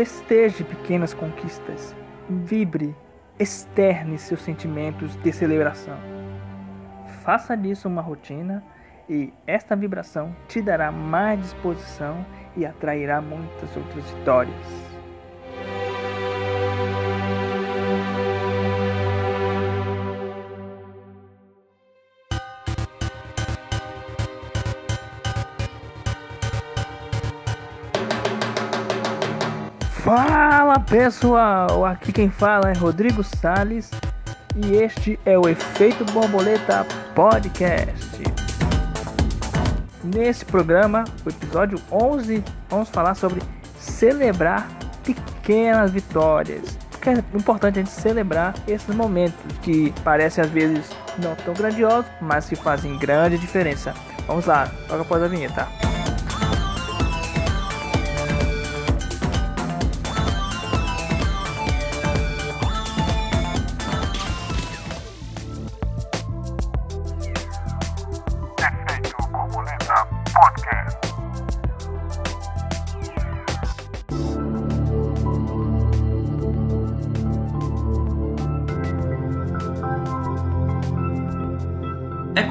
[0.00, 1.94] Festeje pequenas conquistas.
[2.26, 2.96] Vibre,
[3.38, 5.98] externe seus sentimentos de celebração.
[7.22, 8.64] Faça disso uma rotina
[9.06, 12.24] e esta vibração te dará mais disposição
[12.56, 14.89] e atrairá muitas outras vitórias.
[30.12, 33.92] Fala pessoal, aqui quem fala é Rodrigo Sales
[34.56, 38.20] e este é o Efeito Borboleta Podcast.
[40.02, 43.40] Nesse programa, o episódio 11, vamos falar sobre
[43.78, 44.68] celebrar
[45.04, 46.76] pequenas vitórias.
[46.90, 50.90] Porque é importante a gente celebrar esses momentos que parecem às vezes
[51.22, 53.94] não tão grandiosos, mas que fazem grande diferença.
[54.26, 55.89] Vamos lá, logo após a vinheta.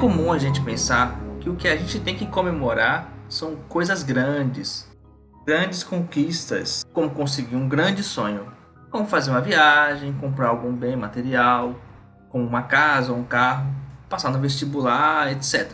[0.00, 4.88] Comum a gente pensar que o que a gente tem que comemorar são coisas grandes,
[5.44, 8.50] grandes conquistas, como conseguir um grande sonho,
[8.90, 11.78] como fazer uma viagem, comprar algum bem material,
[12.30, 13.70] como uma casa ou um carro,
[14.08, 15.70] passar no vestibular, etc.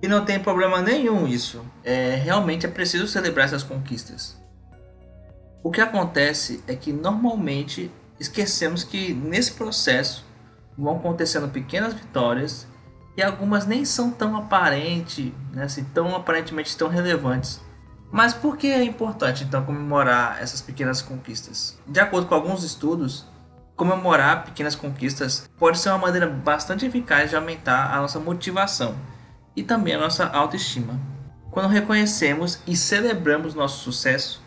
[0.00, 1.62] E não tem problema nenhum isso.
[1.84, 4.42] É, realmente é preciso celebrar essas conquistas.
[5.62, 10.24] O que acontece é que normalmente esquecemos que nesse processo
[10.76, 12.66] vão acontecendo pequenas vitórias
[13.18, 17.60] e algumas nem são tão aparentes, né, assim, tão aparentemente tão relevantes.
[18.12, 21.76] Mas por que é importante então comemorar essas pequenas conquistas?
[21.84, 23.26] De acordo com alguns estudos,
[23.74, 28.94] comemorar pequenas conquistas pode ser uma maneira bastante eficaz de aumentar a nossa motivação
[29.56, 30.94] e também a nossa autoestima.
[31.50, 34.40] Quando reconhecemos e celebramos nosso sucesso,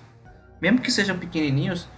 [0.61, 1.89] mesmo que sejam pequenininhos,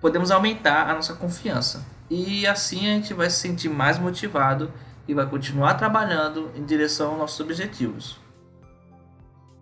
[0.00, 4.72] podemos aumentar a nossa confiança e assim a gente vai se sentir mais motivado
[5.06, 8.18] e vai continuar trabalhando em direção aos nossos objetivos.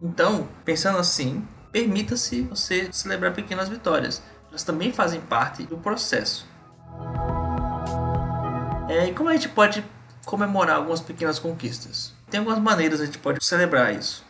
[0.01, 4.23] Então, pensando assim, permita-se você celebrar pequenas vitórias.
[4.49, 6.47] Elas também fazem parte do processo.
[8.89, 9.85] É, e como a gente pode
[10.27, 12.13] comemorar algumas pequenas conquistas?
[12.29, 14.25] Tem algumas maneiras a gente pode celebrar isso.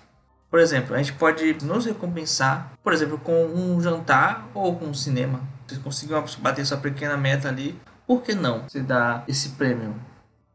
[0.51, 4.95] Por exemplo, a gente pode nos recompensar, por exemplo, com um jantar ou com um
[4.95, 5.41] cinema.
[5.67, 9.95] Você conseguiu bater sua pequena meta ali, por que não você dar esse prêmio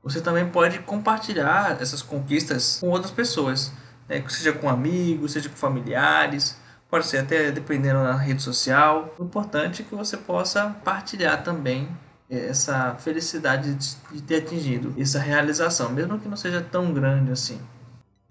[0.04, 3.72] você também pode compartilhar essas conquistas com outras pessoas,
[4.08, 4.24] né?
[4.30, 6.58] seja com amigos, seja com familiares,
[6.90, 9.14] pode ser até dependendo da rede social.
[9.18, 11.90] O importante é que você possa partilhar também
[12.30, 17.60] eh, essa felicidade de ter atingido essa realização, mesmo que não seja tão grande assim.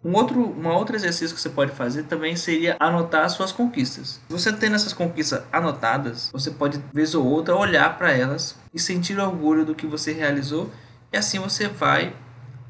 [0.05, 4.21] Um outro, um outro exercício que você pode fazer também seria anotar as suas conquistas.
[4.29, 9.19] Você tendo essas conquistas anotadas, você pode, vez ou outra, olhar para elas e sentir
[9.19, 10.71] orgulho do que você realizou
[11.17, 12.15] e assim você vai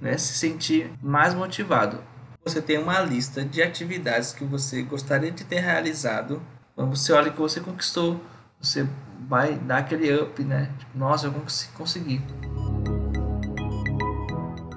[0.01, 1.99] né, se sentir mais motivado.
[2.45, 6.41] Você tem uma lista de atividades que você gostaria de ter realizado.
[6.77, 8.21] Quando você olha que você conquistou,
[8.61, 8.89] você
[9.29, 10.71] vai dar aquele up, né?
[10.79, 11.35] Tipo, nossa, eu
[11.75, 12.23] consegui.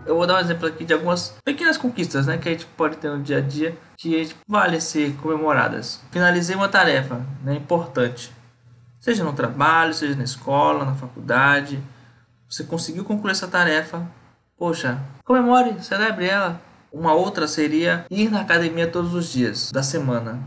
[0.04, 2.98] Eu vou dar um exemplo aqui de algumas pequenas conquistas, né, que a gente pode
[2.98, 6.02] ter no dia a dia que a gente vale ser comemoradas.
[6.10, 8.32] Finalizei uma tarefa, né, importante.
[9.00, 11.80] Seja no trabalho, seja na escola, na faculdade,
[12.50, 14.10] você conseguiu concluir essa tarefa,
[14.58, 16.60] poxa, comemore, celebre ela.
[16.92, 20.40] Uma outra seria ir na academia todos os dias da semana.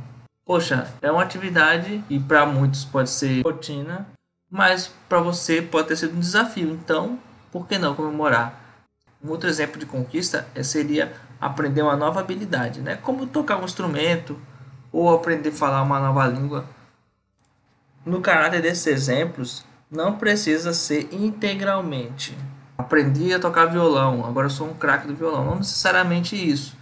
[0.45, 4.09] Poxa, é uma atividade e para muitos pode ser rotina,
[4.51, 6.73] mas para você pode ter sido um desafio.
[6.73, 7.17] Então,
[7.53, 8.61] por que não comemorar?
[9.23, 12.97] Um outro exemplo de conquista é, seria aprender uma nova habilidade, né?
[12.97, 14.37] Como tocar um instrumento
[14.91, 16.67] ou aprender a falar uma nova língua.
[18.05, 22.37] No caráter desses exemplos, não precisa ser integralmente.
[22.79, 25.45] Aprendi a tocar violão, agora sou um craque do violão.
[25.45, 26.75] Não necessariamente isso.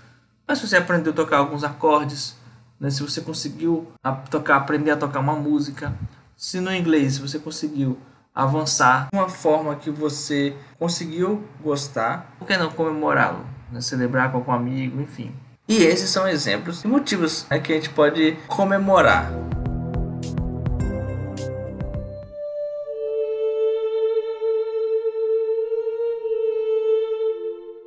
[0.46, 2.36] Mas se você aprendeu a tocar alguns acordes,
[2.78, 5.92] né, se você conseguiu a tocar, aprender a tocar uma música,
[6.36, 7.98] se no inglês você conseguiu
[8.32, 13.44] avançar de uma forma que você conseguiu gostar, por que não comemorá-lo?
[13.72, 15.34] Né, celebrar com algum amigo, enfim.
[15.68, 19.30] E esses são exemplos e motivos né, que a gente pode comemorar.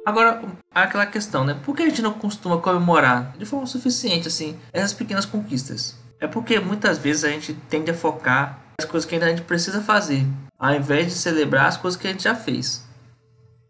[0.05, 0.41] Agora,
[0.73, 1.57] aquela questão, né?
[1.63, 5.95] Por que a gente não costuma comemorar de forma suficiente, assim, essas pequenas conquistas?
[6.19, 9.43] É porque muitas vezes a gente tende a focar as coisas que ainda a gente
[9.43, 10.25] precisa fazer,
[10.59, 12.83] ao invés de celebrar as coisas que a gente já fez.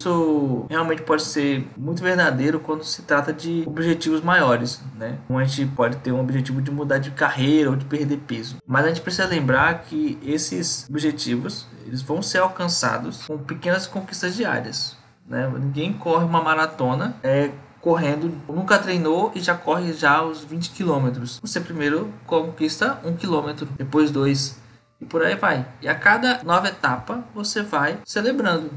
[0.01, 5.17] Isso realmente pode ser muito verdadeiro quando se trata de objetivos maiores, né?
[5.27, 8.57] Como a gente pode ter um objetivo de mudar de carreira ou de perder peso.
[8.67, 14.35] Mas a gente precisa lembrar que esses objetivos eles vão ser alcançados com pequenas conquistas
[14.35, 14.97] diárias.
[15.27, 15.47] Né?
[15.59, 21.39] Ninguém corre uma maratona é, correndo, nunca treinou e já corre já os 20 quilômetros.
[21.41, 24.57] Você primeiro conquista um quilômetro, depois dois
[25.01, 25.65] e por aí vai.
[25.81, 28.71] E a cada nova etapa você vai celebrando.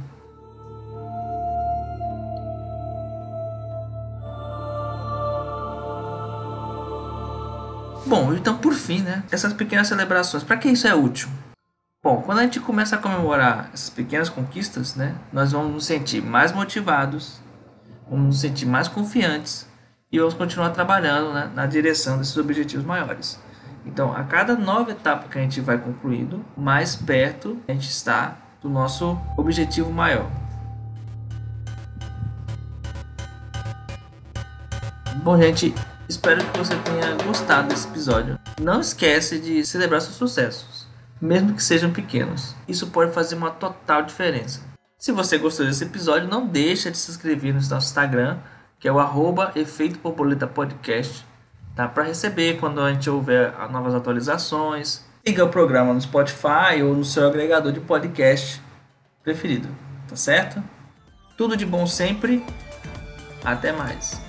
[8.06, 9.24] Bom, então por fim, né?
[9.32, 11.28] Essas pequenas celebrações, para que isso é útil?
[12.06, 16.22] Bom, quando a gente começa a comemorar essas pequenas conquistas, né, nós vamos nos sentir
[16.22, 17.40] mais motivados,
[18.08, 19.66] vamos nos sentir mais confiantes
[20.12, 23.40] e vamos continuar trabalhando né, na direção desses objetivos maiores.
[23.84, 28.36] Então, a cada nova etapa que a gente vai concluindo, mais perto a gente está
[28.62, 30.30] do nosso objetivo maior.
[35.24, 35.74] Bom, gente,
[36.08, 38.38] Espero que você tenha gostado desse episódio.
[38.60, 40.85] Não esquece de celebrar seus sucessos,
[41.20, 42.54] mesmo que sejam pequenos.
[42.68, 44.60] Isso pode fazer uma total diferença.
[44.98, 48.38] Se você gostou desse episódio, não deixa de se inscrever no nosso Instagram,
[48.78, 51.24] que é o arroba Efeito Borboleta Podcast,
[51.74, 51.86] tá?
[51.86, 55.04] para receber quando a gente houver novas atualizações.
[55.26, 58.62] Siga o programa no Spotify ou no seu agregador de podcast
[59.22, 59.68] preferido,
[60.08, 60.62] tá certo?
[61.36, 62.44] Tudo de bom sempre.
[63.44, 64.20] Até mais.